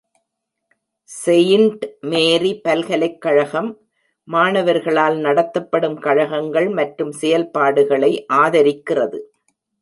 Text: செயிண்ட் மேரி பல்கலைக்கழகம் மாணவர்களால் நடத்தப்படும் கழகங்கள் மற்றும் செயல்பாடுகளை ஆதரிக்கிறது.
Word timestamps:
செயிண்ட் 1.09 1.83
மேரி 2.11 2.51
பல்கலைக்கழகம் 2.63 3.69
மாணவர்களால் 4.27 5.17
நடத்தப்படும் 5.19 5.99
கழகங்கள் 5.99 6.69
மற்றும் 6.79 7.11
செயல்பாடுகளை 7.11 8.11
ஆதரிக்கிறது. 8.33 9.21